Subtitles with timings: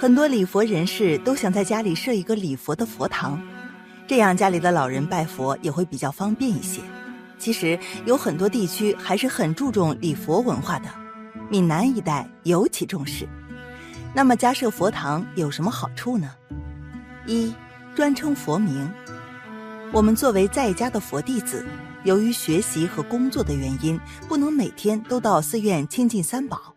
[0.00, 3.42] 很多礼佛人士都想在家里设一个礼佛的佛堂，
[4.06, 6.80] 这样家里的老人拜佛也会比较方便一些。
[7.36, 7.76] 其实
[8.06, 10.88] 有很多地区还是很注重礼佛文化的，
[11.50, 13.28] 闽南一带尤其重视。
[14.14, 16.30] 那么家设佛堂有什么好处呢？
[17.26, 17.52] 一，
[17.96, 18.88] 专称佛名。
[19.92, 21.66] 我们作为在家的佛弟子。
[22.04, 26.72] 由于学习和工作的原因，不能每天都到寺院亲近三宝，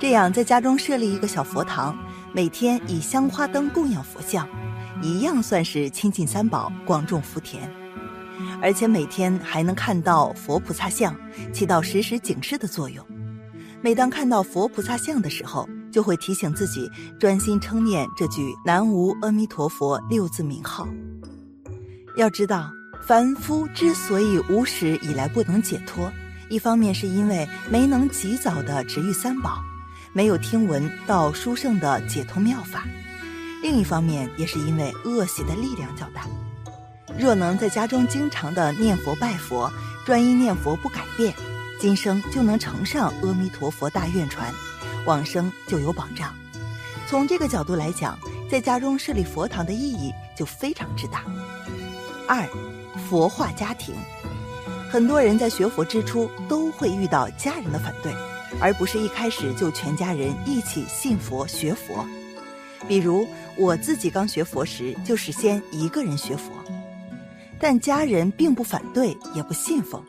[0.00, 1.96] 这样在家中设立一个小佛堂，
[2.32, 4.48] 每天以香花灯供养佛像，
[5.02, 7.70] 一样算是亲近三宝，广种福田。
[8.62, 11.14] 而且每天还能看到佛菩萨像，
[11.52, 13.04] 起到时时警示的作用。
[13.80, 20.86] 每当看到佛菩萨像的时候，就会提醒自己专心称念这句“南无阿弥陀佛”六字名号。
[22.16, 22.70] 要知道。
[23.06, 26.12] 凡夫之所以无始以来不能解脱，
[26.50, 29.62] 一方面是因为没能及早的值遇三宝，
[30.12, 32.80] 没有听闻到书圣的解脱妙法；
[33.62, 36.22] 另一方面也是因为恶习的力量较大。
[37.18, 39.70] 若能在家中经常的念佛拜佛，
[40.04, 41.34] 专一念佛不改变，
[41.80, 44.52] 今生就能乘上阿弥陀佛大愿船，
[45.06, 46.34] 往生就有保障。
[47.06, 48.18] 从这个角度来讲，
[48.50, 51.24] 在家中设立佛堂的意义就非常之大。
[52.28, 52.48] 二。
[53.08, 53.94] 佛化家庭，
[54.90, 58.12] 很多人在学佛之初都会遇到家人的反对，
[58.60, 62.04] 而不是一开始就全家人一起信佛学佛。
[62.86, 66.52] 比如我自己刚学佛时，就是先一个人学佛，
[67.58, 70.02] 但家人并不反对，也不信奉。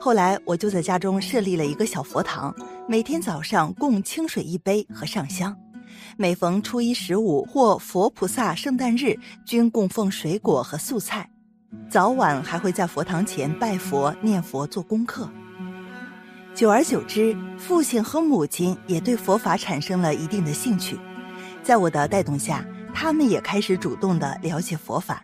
[0.00, 2.54] 后来我就在家中设立了一个小佛堂，
[2.88, 5.54] 每天早上供清水一杯和上香，
[6.16, 11.28] 每逢初一十五或佛菩萨圣诞日，均供奉水果和素菜。
[11.90, 15.28] 早晚还会在佛堂前拜佛、念佛、做功课。
[16.58, 20.98] 久而久之，父亲和母亲也对佛法产生了一定的兴趣。
[21.62, 25.22] 在我的带动下，他们也开始主动的了解佛法，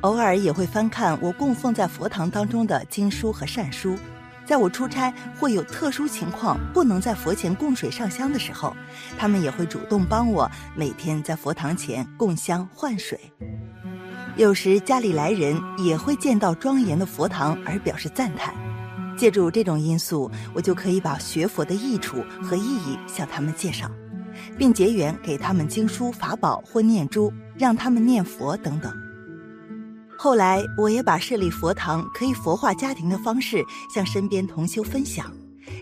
[0.00, 3.96] 偶尔也会翻看我供奉在佛堂当中的经书和善书。
[4.44, 8.74] 在我出差或有特殊情况不能在佛前供水上香的时候，
[9.16, 13.20] 他们也会主动帮我每天在佛堂前供香换水。
[14.36, 18.52] 有时家里来人也会见到庄严的佛堂而表示赞叹，
[19.22, 23.88] 借助这种因素，我就可以把学佛的益处和意义向他们介绍，
[24.58, 28.92] 并结缘给他们经书法宝或念珠，让他们念佛等等。
[30.18, 35.32] 后来我也把设立佛堂可以佛化家庭的方式向身边同修分享，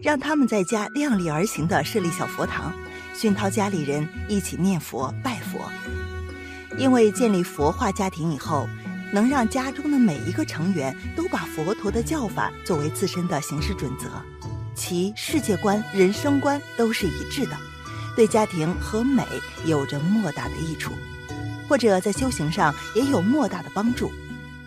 [0.03, 2.71] 让他们在家量力而行地设立小佛堂，
[3.15, 5.59] 熏陶家里人一起念佛拜佛。
[6.77, 8.69] 因为建立佛化家庭以后，
[9.13, 14.09] 能让家中的每一个成员都把佛陀的教法作为自身的行事准则，
[14.75, 17.57] 其世界观、人生观都是一致的，
[18.17, 19.25] 对家庭和美
[19.65, 20.93] 有着莫大的益处，
[21.69, 24.11] 或者在修行上也有莫大的帮助。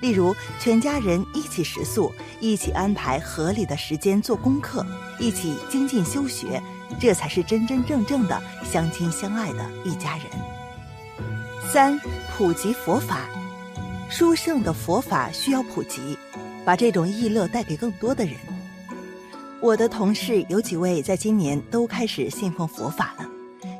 [0.01, 4.85] 例如，全家人一起食素，一起安排合理的时间做功课，
[5.17, 6.61] 一起精进修学，
[6.99, 10.25] 这才是真真正正的相亲相爱的一家人。
[11.71, 11.97] 三、
[12.35, 13.21] 普及佛法，
[14.09, 16.17] 殊胜的佛法需要普及，
[16.63, 18.35] 把这种意乐带给更多的人。
[19.59, 23.27] 我的同事有几位在今年都开始信奉佛法了，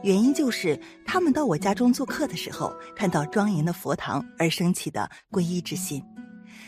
[0.01, 6.03] 原因就是他们到我家中做客的时候，看到庄严的佛堂而升起的皈依之心。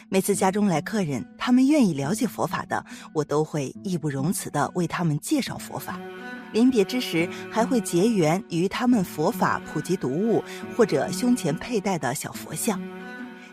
[0.09, 5.99] 每次家中来客人，他们愿意了解佛法的，我都会义不容辞地为他们介绍佛法。
[6.51, 10.43] 临别之时，还会结缘于他们佛法普及读物，
[10.77, 12.79] 或者胸前佩戴的小佛像。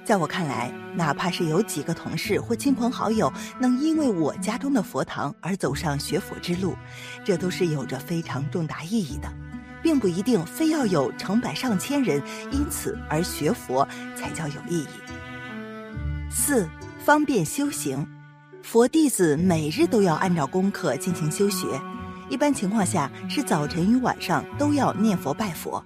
[0.04, 6.76] 在我看来，哪怕是有几个同事或亲朋好友能因为我家中的佛堂而走上学佛之路，
[7.24, 9.32] 这都是有着非常重大意义的，
[9.80, 12.20] 并不一定非要有成百上千人
[12.50, 13.86] 因此而学佛
[14.16, 14.86] 才叫有意义。
[16.28, 16.68] 四
[17.04, 18.04] 方便修行，
[18.60, 21.66] 佛弟子每日都要按照功课进行修学。
[22.28, 25.84] 一般情况下是早晨与晚上都要念佛拜佛。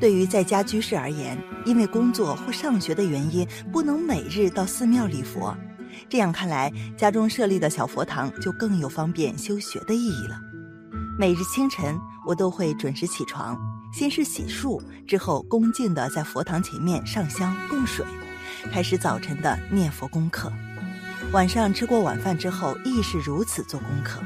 [0.00, 5.56] 对于在家居士而言，因为工作或上学的原因，不能每日到寺庙礼佛。
[6.08, 10.40] 这样看来，家中设立的小佛堂就更有方便修学的意义了。
[11.18, 13.58] 每日清晨，我都会准时起床，
[13.92, 18.06] 先是洗漱，之后恭敬地在佛堂前面上香供水，
[18.72, 20.52] 开始早晨的念佛功课。
[21.32, 24.20] 晚上吃过晚饭之后，亦是如此做功课。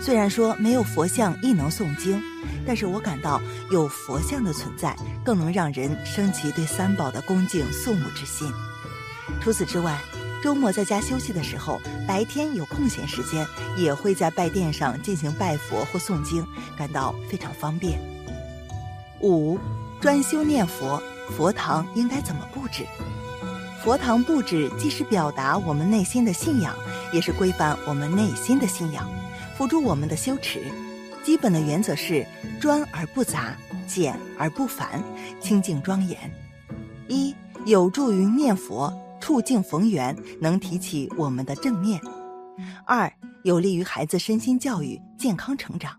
[0.00, 2.22] 虽然说没有佛像亦能诵经，
[2.66, 3.40] 但是我感到
[3.70, 8.50] 有佛像的存在，更能让人升起对三宝的恭敬肃穆之心。
[9.40, 9.98] 除此之外，
[10.42, 13.46] 周末在家休息的时候，白天有空闲时间，
[13.76, 16.46] 也会在拜殿上进行拜佛或诵经，
[16.76, 18.00] 感到非常方便。
[19.20, 19.58] 五，
[20.00, 21.02] 专修念佛，
[21.36, 22.86] 佛堂应该怎么布置？
[23.82, 26.74] 佛堂布置既是表达我们内心的信仰，
[27.12, 29.08] 也是规范我们内心的信仰，
[29.58, 30.62] 辅助我们的修持。
[31.24, 32.24] 基本的原则是
[32.60, 33.56] 专而不杂，
[33.88, 35.02] 简而不繁，
[35.40, 36.16] 清净庄严。
[37.08, 37.34] 一
[37.66, 41.98] 有助于念佛，触境逢缘，能提起我们的正念；
[42.86, 43.12] 二
[43.42, 45.92] 有利于孩子身心教育、健康成长。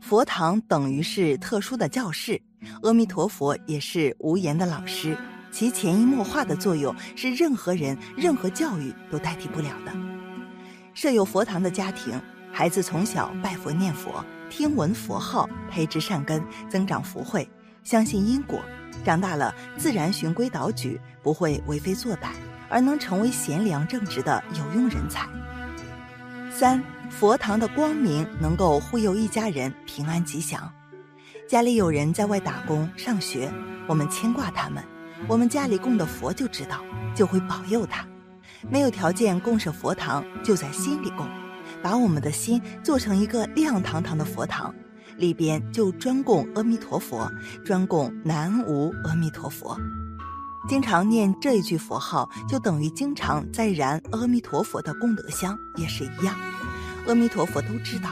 [0.00, 2.42] 佛堂等于是特殊的教室，
[2.82, 5.16] 阿弥陀佛也是无言的老师。
[5.52, 9.92] 其潜移默化的作用是任何人、任何教育都代替不了的。
[10.92, 12.20] 设有佛堂的家庭，
[12.56, 17.50] 孩子从小拜佛念佛，听闻佛号，培植善根，增长福慧，
[17.82, 18.60] 相信因果，
[19.04, 22.28] 长大了自然循规蹈矩，不会为非作歹，
[22.68, 25.28] 而能成为贤良正直的有用人才。
[26.48, 26.80] 三
[27.10, 30.72] 佛堂的光明能够护佑一家人平安吉祥。
[31.48, 33.52] 家里有人在外打工上学，
[33.88, 34.84] 我们牵挂他们。
[35.26, 36.84] 我们家里供的佛就知道，
[37.16, 38.06] 就会保佑他。
[38.70, 41.28] 没有条件供设佛堂，就在心里供，
[41.84, 44.74] 把我们的心做成一个亮堂堂的佛堂，
[45.18, 47.30] 里边就专供阿弥陀佛，
[47.62, 49.78] 专供南无阿弥陀佛。
[50.66, 56.34] 经常念这一句佛号，就等于经常在燃阿弥陀佛的功德香，也是一样。
[57.06, 58.08] 阿弥陀佛都知道。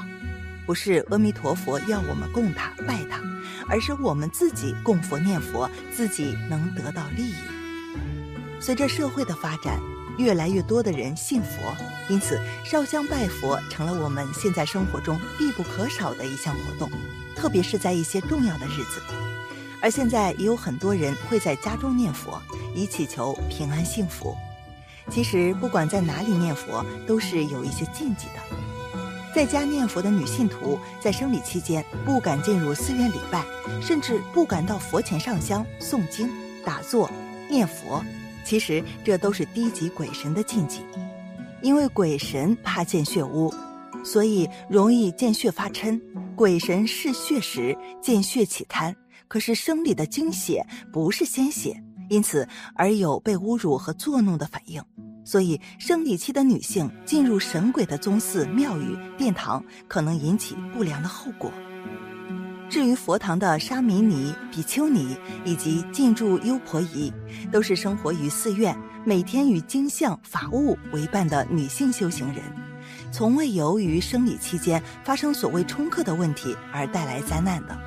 [0.66, 3.20] 不是阿弥陀佛要我们供他拜他，
[3.68, 7.34] 而是我们自己供佛念佛，自己能得到利益。
[8.60, 9.80] 随着社会的发展，
[10.18, 11.74] 越来越多的人信佛，
[12.08, 16.90] 因此烧香拜佛成了我们现在生活中必不可少的一项活动，
[17.34, 19.00] 特别是在一些重要的日子。
[19.80, 22.40] 而现在也有很多人会在家中念佛，
[22.74, 24.36] 以祈求平安幸福。
[25.10, 28.56] 其实不管在哪里念佛，都是有一些禁忌的。
[29.34, 33.44] 在家念佛的女信徒，在生理期间不敢进入寺院礼拜，
[33.80, 36.30] 甚至不敢到佛前上香、诵经、
[36.64, 37.10] 打坐、
[37.50, 38.04] 念佛。
[38.44, 40.80] 其实这都是低级鬼神的禁忌，
[41.62, 43.52] 因为鬼神怕见血污，
[44.04, 46.00] 所以容易见血发嗔。
[46.34, 48.94] 鬼神嗜血时，见血起贪。
[49.28, 54.82] 可是生理的精血不是鲜血，因此而有被侮辱和作弄的反应。
[55.24, 61.50] 所以，生理期的女性进入神鬼的宗寺、庙宇、殿堂，可能引起不良的后果。
[62.72, 65.14] 至于佛堂的沙弥尼、比丘尼
[65.44, 67.12] 以及进驻优婆夷，
[67.52, 68.74] 都是生活于寺院、
[69.04, 72.42] 每天与经像法物为伴的女性修行人，
[73.12, 77.78] 从未由于生理期间发生所谓冲克的问题而带来灾难的。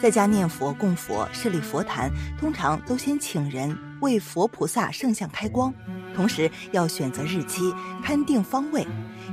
[0.00, 5.72] 在家念佛、供佛、设立佛坛，通常都先请人为佛菩萨圣像开光。
[6.12, 7.72] 同时要选择日期，
[8.04, 8.84] 勘定方位，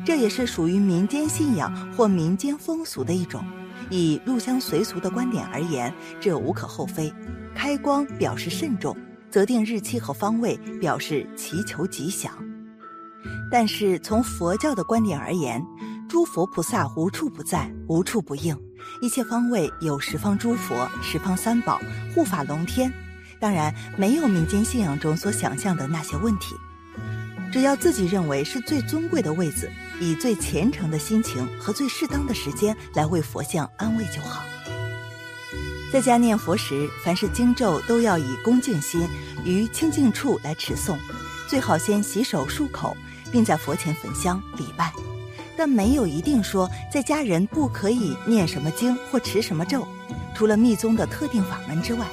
[0.06, 3.44] 这也是属于民间信仰或民间风俗的一种。
[3.90, 7.14] 以入乡随俗的观点而言，这无可厚非。
[7.56, 8.96] 开光表示慎重，
[9.30, 12.32] 择定日期和方位表示祈求吉祥。
[13.52, 15.62] 但是从佛教的观点而言，
[16.08, 18.58] 诸佛菩萨无处不在，无处不应，
[19.02, 21.82] 一切方位有十方诸佛、十方三宝
[22.14, 22.94] 护法龙天，
[23.40, 26.56] 当然没有民间信仰中所想象的那些问题。
[27.52, 29.70] 只要自己认为是最尊贵的位子，
[30.00, 34.44] 以最虔诚的心情和最适当的时间来为佛像安慰就好。
[35.92, 39.08] 在家念佛时，凡是经咒都要以恭敬心
[39.44, 40.96] 于清净处来持诵，
[41.48, 42.96] 最好先洗手漱口，
[43.32, 44.94] 并在佛前焚香礼拜。
[45.58, 49.88] 但没有一定说在家人不可以念什么经或持什么咒，
[50.36, 52.06] 除了密宗的特定法门之外。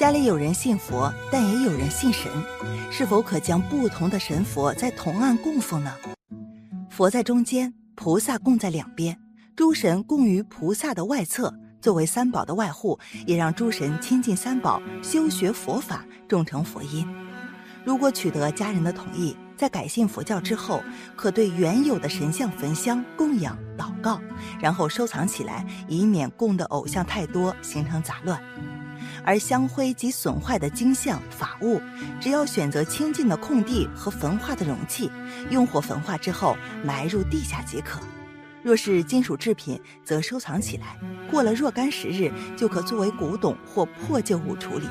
[0.00, 2.32] 家里有人信佛，但也有人信神，
[2.90, 5.94] 是否可将不同的神佛在同案供奉呢？
[6.88, 9.14] 佛在中间，菩萨供在两边，
[9.54, 11.52] 诸神供于菩萨的外侧，
[11.82, 17.06] 作为三宝的外护，也让诸神亲近三宝，修学佛法，种成佛因。
[17.84, 20.82] 如果取得家人的同意，在改信佛教之后，
[21.14, 24.18] 可对原有的神像焚香供养、祷告，
[24.62, 28.40] 然后收藏起来，以免供的偶像太多，形成杂乱。
[29.24, 31.80] 而香灰及损坏的经像法物，
[32.20, 35.10] 只要选择清净的空地和焚化的容器，
[35.50, 38.00] 用火焚化之后埋入地下即可。
[38.62, 40.98] 若是金属制品，则收藏起来，
[41.30, 44.86] 过了若干时日，就可作为古董或破旧物处理。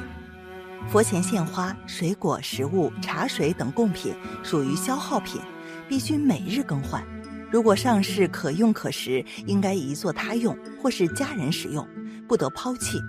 [0.89, 5.39] 佛前献花、水果、食物、茶水等贡品属于消耗品，
[5.87, 7.03] 必须每日更换。
[7.51, 11.87] 如果上市可用可食，应该移作他用或是家人使用，
[12.27, 12.99] 不得抛弃。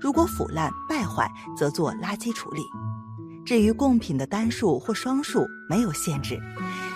[0.00, 2.62] 如果腐烂败坏，则做垃圾处理。
[3.44, 6.38] 至于贡品的单数或双数，没有限制。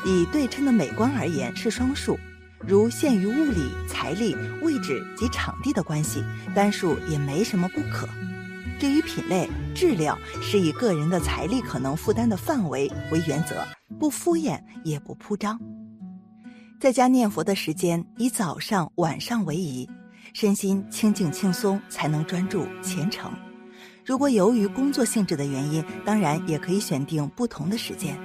[0.05, 2.19] 以对称的美观而言是双数，
[2.67, 6.23] 如限于物理、财力、位置及场地的关系，
[6.55, 8.07] 单数也没什么不可。
[8.79, 13.65] 至于品类、质量，是以个人的财力可能负担的范围为原则，
[13.99, 15.59] 不敷衍也不铺张。
[16.81, 19.89] 在家念佛的时间以早上、晚上为宜，
[20.33, 23.31] 身心清静轻松，才能专注虔诚。
[24.05, 28.19] 如果由于工作性质的原因，当然也可以选定不同的时间。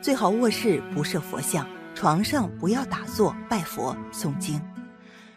[0.00, 4.60] 最好卧室不设佛像，床上不要打坐、拜佛、诵经。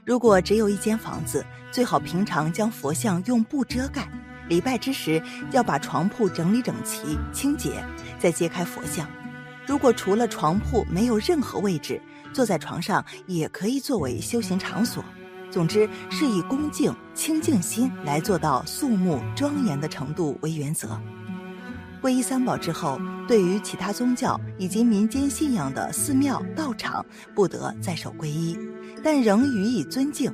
[0.05, 4.07] 如果只有一间房子，最好平常将佛像用布遮盖。
[4.47, 7.83] 礼拜之时，要把床铺整理整齐、清洁，
[8.19, 9.07] 再揭开佛像。
[9.65, 11.99] 如果除了床铺没有任何位置，
[12.31, 15.03] 坐在床上也可以作为修行场所。
[15.53, 20.99] 总之，是以恭敬、清净心来做到肃穆庄严的程度为原则。
[22.01, 27.05] 皈依三宝之后，对于其他宗教以及民间信仰的寺庙、道场，
[27.35, 28.57] 不得再受皈依，
[29.03, 30.33] 但仍予以尊敬。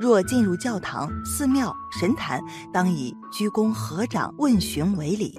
[0.00, 2.40] 若进入教堂、寺庙、神坛，
[2.72, 5.38] 当以鞠躬、合掌、问询为礼。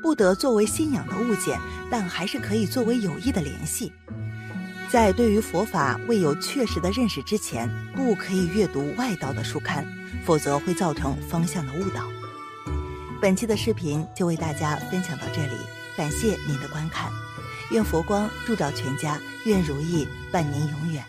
[0.00, 1.58] 不得作为信仰的物件，
[1.90, 3.92] 但还是可以作为有益的联系。
[4.92, 9.86] 在对于佛法未有确实的认识之前，不可以阅读外道的书刊，
[10.22, 12.06] 否则会造成方向的误导。
[13.18, 15.54] 本期的视频就为大家分享到这里，
[15.96, 17.10] 感谢您的观看，
[17.70, 21.02] 愿佛光照全家，愿如意伴您永远。